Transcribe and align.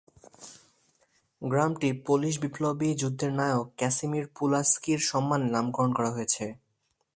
গ্রামটি 1.41 1.89
পোলিশ 2.05 2.35
বিপ্লবী 2.43 2.89
যুদ্ধের 3.01 3.31
নায়ক 3.39 3.67
ক্যাসিমির 3.77 4.25
পুলাস্কির 4.35 4.99
সম্মানে 5.09 5.47
নামকরণ 5.49 5.91
করা 5.97 6.09
হয়েছে। 6.15 6.45